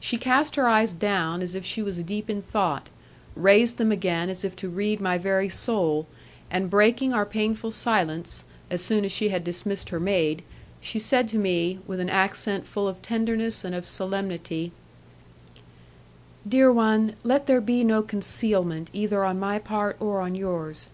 [0.00, 2.88] She cast her eyes down as if she was deep in thought,
[3.36, 6.06] raised them again as if to read my very soul,
[6.50, 10.42] and breaking our painful silence, as soon as she had dismissed her maid,
[10.80, 14.72] she said to me, with an accent full of tenderness and of solemnity,
[16.48, 20.88] "Dear one, let there be no concealment either on my part or on yours.